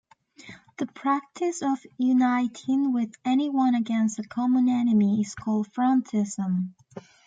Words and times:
The 0.77 0.87
practice 0.87 1.61
of 1.61 1.77
uniting 1.99 2.91
with 2.91 3.13
anyone 3.23 3.75
against 3.75 4.17
a 4.17 4.23
common 4.23 4.67
enemy 4.67 5.21
is 5.21 5.35
called 5.35 5.71
frontism. 5.71 6.73